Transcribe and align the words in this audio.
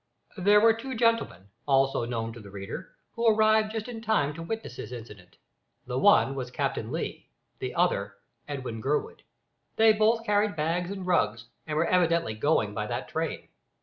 There 0.35 0.59
were 0.59 0.73
two 0.73 0.95
gentlemen 0.95 1.49
also 1.67 2.05
known 2.05 2.33
to 2.33 2.39
the 2.39 2.49
reader 2.49 2.95
who 3.11 3.27
arrived 3.27 3.71
just 3.73 3.87
in 3.87 4.01
time 4.01 4.33
to 4.33 4.41
witness 4.41 4.77
this 4.77 4.91
incident: 4.91 5.37
the 5.85 5.99
one 5.99 6.33
was 6.33 6.49
Captain 6.49 6.91
Lee, 6.91 7.29
the 7.59 7.75
other 7.75 8.15
Edwin 8.47 8.81
Gurwood. 8.81 9.21
They 9.75 9.93
both 9.93 10.25
carried 10.25 10.55
bags 10.55 10.89
and 10.89 11.05
rugs, 11.05 11.45
and 11.67 11.77
were 11.77 11.85
evidently 11.85 12.33
going 12.33 12.73
by 12.73 12.87
that 12.87 13.09
train. 13.09 13.49